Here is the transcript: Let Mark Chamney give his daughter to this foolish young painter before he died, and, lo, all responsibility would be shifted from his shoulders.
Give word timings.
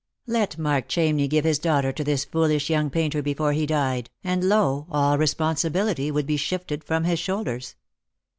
Let 0.25 0.57
Mark 0.57 0.89
Chamney 0.89 1.29
give 1.29 1.45
his 1.45 1.59
daughter 1.59 1.91
to 1.91 2.03
this 2.03 2.25
foolish 2.25 2.71
young 2.71 2.89
painter 2.89 3.21
before 3.21 3.53
he 3.53 3.67
died, 3.67 4.09
and, 4.23 4.43
lo, 4.49 4.87
all 4.89 5.15
responsibility 5.19 6.09
would 6.09 6.25
be 6.25 6.37
shifted 6.37 6.83
from 6.83 7.03
his 7.03 7.19
shoulders. 7.19 7.75